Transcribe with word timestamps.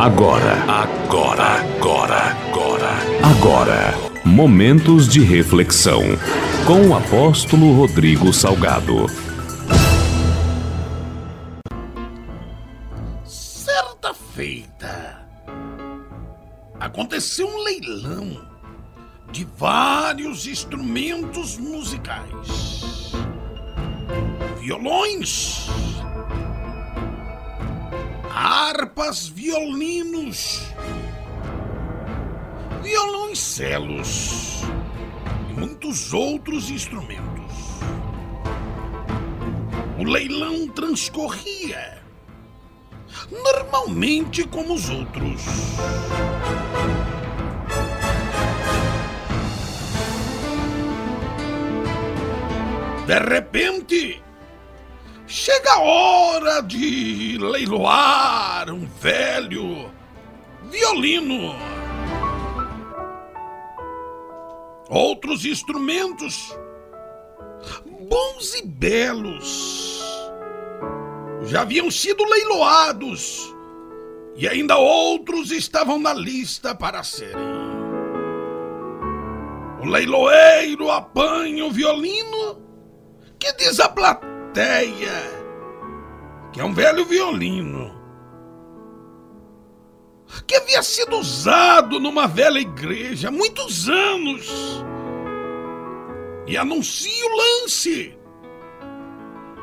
Agora, 0.00 0.54
agora, 0.62 1.60
agora, 1.76 2.16
agora, 2.48 2.90
agora. 3.22 3.94
Momentos 4.24 5.06
de 5.06 5.20
reflexão. 5.20 6.00
Com 6.66 6.88
o 6.88 6.96
apóstolo 6.96 7.74
Rodrigo 7.74 8.32
Salgado. 8.32 9.04
Certa 13.26 14.14
feita, 14.14 15.22
aconteceu 16.80 17.46
um 17.46 17.62
leilão 17.62 18.40
de 19.30 19.46
vários 19.58 20.46
instrumentos 20.46 21.58
musicais. 21.58 23.12
Violões, 24.62 25.68
harpas, 28.42 29.28
violinos, 29.28 30.62
violoncelos 32.82 34.62
e 35.50 35.52
muitos 35.52 36.14
outros 36.14 36.70
instrumentos. 36.70 37.52
O 39.98 40.04
leilão 40.04 40.66
transcorria 40.68 42.02
normalmente 43.30 44.48
como 44.48 44.72
os 44.72 44.88
outros. 44.88 45.42
De 53.06 53.18
repente, 53.18 54.22
chega 55.30 55.74
a 55.74 55.80
hora 55.80 56.60
de 56.60 57.38
leiloar 57.38 58.68
um 58.68 58.84
velho 58.84 59.88
violino. 60.64 61.54
Outros 64.88 65.44
instrumentos, 65.44 66.58
bons 68.08 68.54
e 68.56 68.66
belos, 68.66 70.02
já 71.44 71.62
haviam 71.62 71.88
sido 71.92 72.24
leiloados 72.24 73.54
e 74.34 74.48
ainda 74.48 74.76
outros 74.78 75.52
estavam 75.52 76.00
na 76.00 76.12
lista 76.12 76.74
para 76.74 77.04
serem. 77.04 77.70
O 79.80 79.86
leiloeiro 79.86 80.90
apanha 80.90 81.64
o 81.66 81.70
violino 81.70 82.60
que 83.38 83.52
diz 83.52 83.78
a 83.78 83.88
que 86.52 86.60
é 86.60 86.64
um 86.64 86.74
velho 86.74 87.04
violino 87.04 88.00
que 90.46 90.56
havia 90.56 90.82
sido 90.82 91.16
usado 91.16 91.98
numa 91.98 92.26
velha 92.26 92.58
igreja 92.58 93.28
há 93.28 93.30
muitos 93.30 93.88
anos 93.88 94.48
e 96.46 96.56
anuncia 96.56 97.26
o 97.26 97.36
lance 97.36 98.18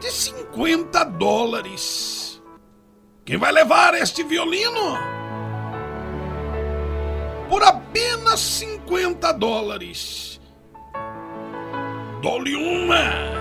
de 0.00 0.10
50 0.10 1.04
dólares. 1.04 2.42
Quem 3.24 3.36
vai 3.36 3.52
levar 3.52 3.94
este 3.94 4.22
violino? 4.22 4.96
Por 7.48 7.62
apenas 7.62 8.40
50 8.40 9.32
dólares. 9.32 10.40
Dou-lhe 12.22 12.54
uma. 12.54 13.39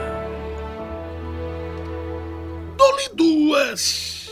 Dou-lhe 3.00 3.10
duas. 3.14 4.30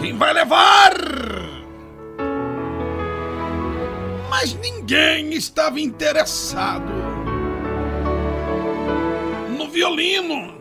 Quem 0.00 0.16
vai 0.16 0.32
levar? 0.32 0.94
Mas 4.28 4.54
ninguém 4.54 5.32
estava 5.34 5.78
interessado 5.78 6.92
no 9.56 9.68
violino. 9.68 10.58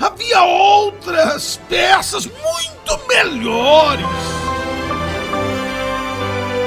Havia 0.00 0.42
outras 0.42 1.60
peças 1.68 2.26
muito 2.26 3.06
melhores 3.08 4.06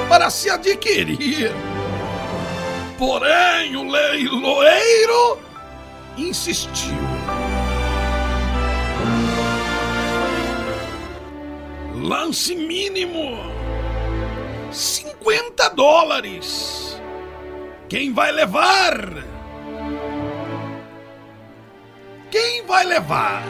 para 0.07 0.29
se 0.29 0.49
adquirir. 0.49 1.51
Porém, 2.97 3.75
o 3.75 3.89
leiloeiro 3.89 5.39
insistiu. 6.17 7.08
Lance 12.01 12.55
mínimo: 12.55 13.37
50 14.71 15.69
dólares. 15.69 16.99
Quem 17.89 18.13
vai 18.13 18.31
levar? 18.31 18.95
Quem 22.31 22.65
vai 22.65 22.85
levar? 22.85 23.43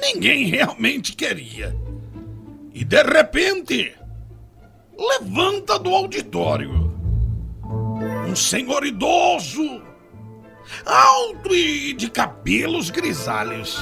Ninguém 0.00 0.46
realmente 0.46 1.14
queria. 1.14 1.76
E 2.72 2.84
de 2.84 3.02
repente, 3.02 3.94
levanta 4.98 5.78
do 5.78 5.94
auditório 5.94 6.88
um 8.28 8.36
senhor 8.36 8.84
idoso 8.84 9.87
alto 10.84 11.54
e 11.54 11.92
de 11.92 12.10
cabelos 12.10 12.90
grisalhos. 12.90 13.78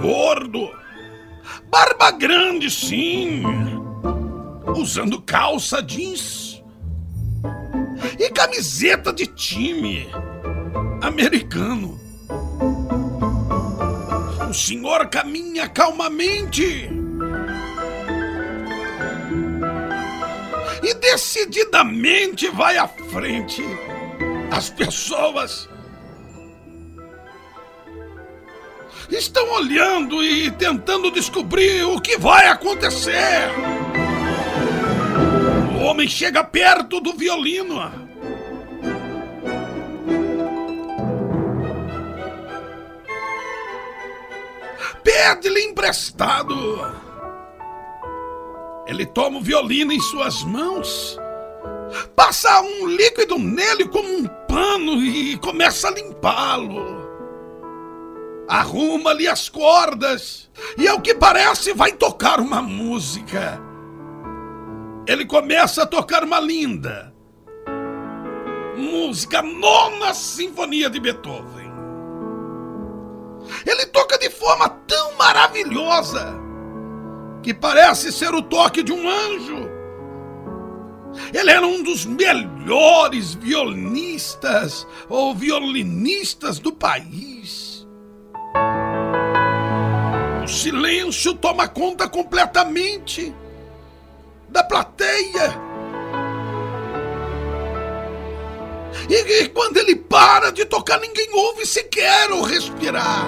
Gordo, 0.00 0.70
barba 1.70 2.10
grande, 2.10 2.70
sim, 2.70 3.42
usando 4.76 5.20
calça 5.22 5.82
jeans 5.82 6.62
e 8.18 8.30
camiseta 8.30 9.12
de 9.12 9.26
time 9.26 10.08
americano. 11.02 11.98
O 14.48 14.54
senhor 14.54 15.08
caminha 15.08 15.68
calmamente. 15.68 16.88
E 20.82 20.94
decididamente 20.94 22.48
vai 22.50 22.78
à 22.78 22.88
frente 22.88 23.62
as 24.50 24.70
pessoas 24.70 25.68
estão 29.10 29.50
olhando 29.52 30.22
e 30.22 30.50
tentando 30.50 31.10
descobrir 31.10 31.84
o 31.84 32.00
que 32.00 32.16
vai 32.18 32.48
acontecer. 32.48 33.50
O 35.78 35.84
homem 35.84 36.08
chega 36.08 36.42
perto 36.44 37.00
do 37.00 37.14
violino. 37.14 38.08
Pede-lhe 45.02 45.62
emprestado. 45.62 46.54
Ele 48.86 49.06
toma 49.06 49.38
o 49.38 49.42
violino 49.42 49.92
em 49.92 50.00
suas 50.00 50.42
mãos 50.42 51.18
passa 52.14 52.60
um 52.60 52.86
líquido 52.86 53.38
nele 53.38 53.88
como 53.88 54.08
um 54.08 54.26
pano 54.48 55.02
e 55.02 55.36
começa 55.38 55.88
a 55.88 55.92
limpá-lo. 55.92 56.98
Arruma-lhe 58.48 59.28
as 59.28 59.48
cordas 59.48 60.50
e, 60.76 60.88
ao 60.88 61.00
que 61.00 61.14
parece, 61.14 61.74
vai 61.74 61.92
tocar 61.92 62.40
uma 62.40 62.62
música. 62.62 63.60
Ele 65.06 65.26
começa 65.26 65.82
a 65.82 65.86
tocar 65.86 66.24
uma 66.24 66.40
linda 66.40 67.14
música, 68.78 69.42
nona 69.42 70.14
sinfonia 70.14 70.88
de 70.88 71.00
Beethoven. 71.00 71.68
Ele 73.66 73.86
toca 73.86 74.18
de 74.18 74.30
forma 74.30 74.68
tão 74.86 75.14
maravilhosa 75.16 76.34
que 77.42 77.52
parece 77.52 78.12
ser 78.12 78.34
o 78.34 78.42
toque 78.42 78.82
de 78.82 78.92
um 78.92 79.08
anjo. 79.08 79.67
Ele 81.32 81.50
era 81.50 81.66
um 81.66 81.82
dos 81.82 82.04
melhores 82.04 83.34
violinistas 83.34 84.86
ou 85.08 85.34
violinistas 85.34 86.58
do 86.58 86.72
país. 86.72 87.86
O 90.42 90.48
silêncio 90.48 91.34
toma 91.34 91.68
conta 91.68 92.08
completamente 92.08 93.34
da 94.48 94.64
plateia. 94.64 95.68
E, 99.08 99.42
e 99.42 99.48
quando 99.48 99.76
ele 99.76 99.96
para 99.96 100.50
de 100.50 100.64
tocar, 100.64 100.98
ninguém 101.00 101.28
ouve 101.32 101.66
sequer 101.66 102.30
ou 102.30 102.42
respirar. 102.42 103.26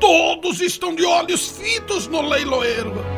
Todos 0.00 0.60
estão 0.60 0.94
de 0.94 1.04
olhos 1.04 1.48
fitos 1.48 2.06
no 2.06 2.22
leiloeiro. 2.22 3.15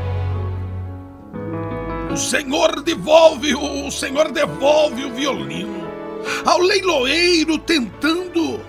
Senhor 2.18 2.82
devolve, 2.82 3.54
o 3.54 3.90
Senhor 3.90 4.30
devolve 4.30 5.04
o 5.04 5.14
violino 5.14 5.88
ao 6.44 6.58
leiloeiro 6.58 7.58
tentando 7.58 8.60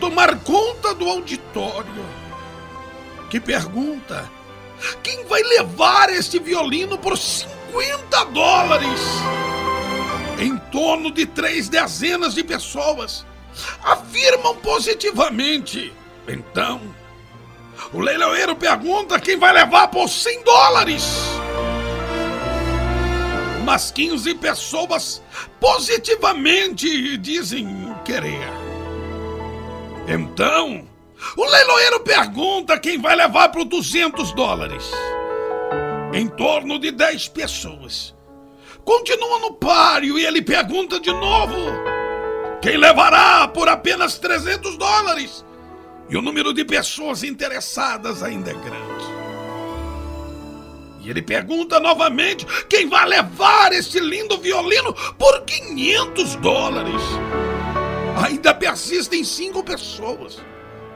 tomar 0.00 0.38
conta 0.40 0.94
do 0.94 1.08
auditório, 1.08 2.04
que 3.30 3.40
pergunta: 3.40 4.30
quem 5.02 5.24
vai 5.26 5.42
levar 5.42 6.10
este 6.10 6.38
violino 6.38 6.98
por 6.98 7.16
50 7.16 8.24
dólares? 8.26 9.00
Em 10.38 10.56
torno 10.70 11.10
de 11.10 11.26
três 11.26 11.68
dezenas 11.68 12.34
de 12.34 12.42
pessoas 12.42 13.24
afirmam 13.82 14.56
positivamente. 14.56 15.92
Então, 16.26 16.80
o 17.92 18.00
leiloeiro 18.00 18.56
pergunta 18.56 19.20
quem 19.20 19.36
vai 19.36 19.52
levar 19.52 19.88
por 19.88 20.08
100 20.08 20.42
dólares. 20.42 21.31
Mas 23.64 23.90
15 23.90 24.34
pessoas 24.34 25.22
positivamente 25.60 27.16
dizem 27.18 27.94
querer. 28.04 28.48
Então, 30.08 30.88
o 31.36 31.44
leiloeiro 31.44 32.00
pergunta 32.00 32.78
quem 32.78 33.00
vai 33.00 33.14
levar 33.14 33.50
por 33.50 33.64
200 33.64 34.32
dólares. 34.32 34.90
Em 36.12 36.28
torno 36.28 36.78
de 36.78 36.90
10 36.90 37.28
pessoas. 37.28 38.14
Continua 38.84 39.38
no 39.38 39.54
páreo 39.54 40.18
e 40.18 40.26
ele 40.26 40.42
pergunta 40.42 40.98
de 40.98 41.12
novo: 41.12 41.56
quem 42.60 42.76
levará 42.76 43.46
por 43.48 43.68
apenas 43.68 44.18
300 44.18 44.76
dólares? 44.76 45.44
E 46.10 46.16
o 46.16 46.22
número 46.22 46.52
de 46.52 46.64
pessoas 46.64 47.22
interessadas 47.22 48.22
ainda 48.22 48.50
é 48.50 48.54
grande. 48.54 48.91
E 51.02 51.10
ele 51.10 51.20
pergunta 51.20 51.80
novamente: 51.80 52.46
quem 52.68 52.88
vai 52.88 53.06
levar 53.06 53.72
este 53.72 53.98
lindo 53.98 54.38
violino 54.38 54.94
por 55.18 55.42
500 55.42 56.36
dólares? 56.36 57.02
Ainda 58.24 58.54
persistem 58.54 59.24
cinco 59.24 59.64
pessoas 59.64 60.40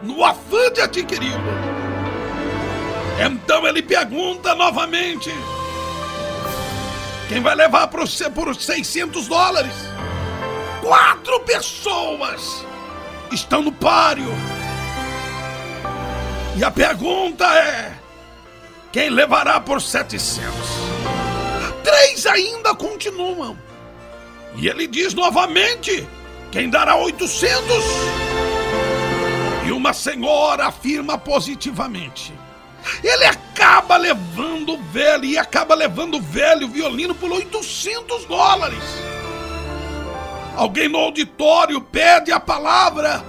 no 0.02 0.24
afã 0.24 0.70
de 0.72 0.80
adquiri-lo. 0.80 1.40
Então 3.18 3.66
ele 3.66 3.82
pergunta 3.82 4.54
novamente: 4.54 5.30
quem 7.28 7.40
vai 7.40 7.56
levar 7.56 7.88
por 7.88 8.06
600 8.06 9.26
dólares? 9.26 9.74
Quatro 10.82 11.40
pessoas 11.40 12.64
estão 13.32 13.60
no 13.60 13.72
páreo. 13.72 14.32
E 16.56 16.62
a 16.62 16.70
pergunta 16.70 17.44
é: 17.44 17.95
quem 18.96 19.10
levará 19.10 19.60
por 19.60 19.82
700? 19.82 20.54
Três 21.84 22.24
ainda 22.24 22.74
continuam. 22.74 23.54
E 24.54 24.68
ele 24.68 24.86
diz 24.86 25.12
novamente: 25.12 26.08
quem 26.50 26.70
dará 26.70 26.96
800? 26.96 27.60
E 29.66 29.70
uma 29.70 29.92
senhora 29.92 30.68
afirma 30.68 31.18
positivamente: 31.18 32.32
ele 33.04 33.26
acaba 33.26 33.98
levando 33.98 34.72
o 34.72 34.82
velho 34.84 35.26
e 35.26 35.36
acaba 35.36 35.74
levando 35.74 36.14
o 36.14 36.22
velho 36.22 36.66
violino 36.66 37.14
por 37.14 37.30
800 37.30 38.24
dólares. 38.24 38.82
Alguém 40.56 40.88
no 40.88 40.96
auditório 40.96 41.82
pede 41.82 42.32
a 42.32 42.40
palavra. 42.40 43.22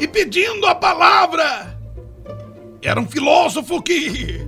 E 0.00 0.08
pedindo 0.08 0.66
a 0.66 0.74
palavra, 0.74 1.75
era 2.86 3.00
um 3.00 3.08
filósofo 3.08 3.82
que 3.82 4.46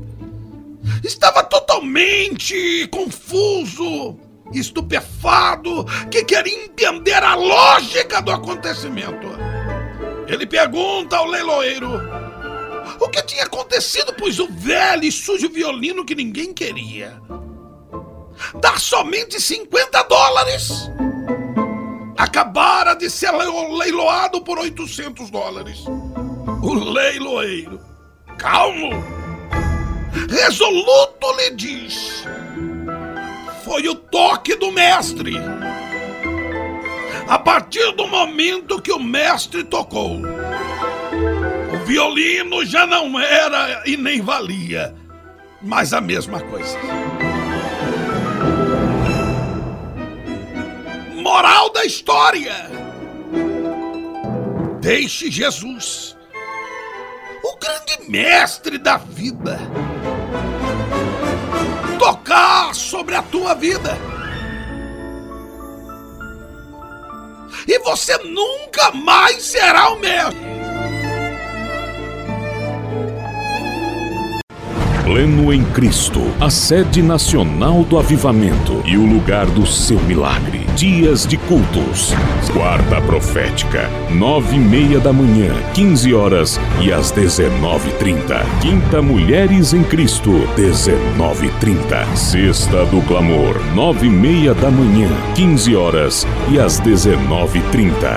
estava 1.03 1.43
totalmente 1.43 2.87
confuso, 2.87 4.17
estupefado, 4.53 5.85
que 6.09 6.23
queria 6.23 6.67
entender 6.67 7.21
a 7.21 7.35
lógica 7.35 8.23
do 8.23 8.31
acontecimento. 8.31 9.27
Ele 10.29 10.47
pergunta 10.47 11.17
ao 11.17 11.27
leiloeiro 11.27 11.91
o 13.01 13.09
que 13.09 13.21
tinha 13.23 13.43
acontecido, 13.43 14.15
pois 14.17 14.39
o 14.39 14.47
velho 14.47 15.03
e 15.03 15.11
sujo 15.11 15.49
violino 15.51 16.05
que 16.05 16.15
ninguém 16.15 16.55
queria 16.55 17.21
dar 18.61 18.79
somente 18.79 19.41
50 19.41 20.01
dólares. 20.05 20.89
Acabara 22.17 22.95
de 22.95 23.11
ser 23.11 23.33
leiloado 23.33 24.43
por 24.43 24.61
800 24.61 25.29
dólares. 25.29 25.85
O 26.63 26.75
leiloeiro, 26.75 27.88
calmo, 28.39 29.05
resoluto 30.31 31.33
lhe 31.37 31.51
diz: 31.51 32.25
Foi 33.65 33.87
o 33.89 33.95
toque 33.95 34.55
do 34.55 34.73
mestre. 34.73 35.35
A 37.29 37.39
partir 37.39 37.93
do 37.93 38.07
momento 38.07 38.81
que 38.81 38.93
o 38.93 38.99
mestre 38.99 39.63
tocou, 39.65 40.23
o 41.75 41.85
violino 41.85 42.65
já 42.65 42.87
não 42.87 43.21
era 43.21 43.83
e 43.85 43.97
nem 43.99 44.23
valia 44.23 44.95
mais 45.61 45.93
a 45.93 46.01
mesma 46.01 46.41
coisa. 46.41 46.79
Moral 51.17 51.71
da 51.71 51.85
história: 51.85 52.55
Deixe 54.81 55.31
Jesus, 55.31 56.17
mestre 58.09 58.79
da 58.79 58.97
vida, 58.97 59.61
tocar 61.99 62.75
sobre 62.75 63.15
a 63.15 63.23
tua 63.23 63.55
vida. 63.55 63.99
E 67.67 67.79
você 67.81 68.17
nunca 68.19 68.91
mais 68.93 69.43
será 69.43 69.91
o 69.91 70.01
mesmo. 70.01 70.49
Pleno 75.05 75.53
em 75.53 75.65
Cristo, 75.73 76.21
a 76.41 76.49
sede 76.49 77.03
nacional 77.03 77.85
do 77.85 77.99
avivamento 77.99 78.83
e 78.87 78.97
o 78.97 79.05
lugar 79.05 79.47
do 79.47 79.67
seu 79.67 80.01
milagre. 80.01 80.68
Dias 80.79 81.27
de 81.27 81.37
cultos. 81.37 82.15
Quarta 82.53 83.01
profética, 83.01 83.91
nove 84.13 84.55
e 84.55 84.61
meia 84.61 85.01
da 85.01 85.13
manhã, 85.13 85.53
quinze 85.75 86.15
horas 86.15 86.57
e 86.81 86.93
às 86.93 87.11
dezenove 87.11 87.91
trinta. 87.95 88.47
Quinta 88.63 89.03
Mulheres 89.03 89.73
em 89.73 89.83
Cristo, 89.83 90.31
dezenove 90.55 91.51
trinta. 91.59 92.07
Sexta 92.15 92.87
do 92.87 93.03
Clamor, 93.09 93.57
nove 93.75 94.07
e 94.07 94.11
meia 94.11 94.55
da 94.55 94.71
manhã, 94.71 95.11
quinze 95.35 95.75
horas 95.75 96.25
e 96.49 96.61
às 96.61 96.79
dezenove 96.79 97.61
trinta. 97.73 98.17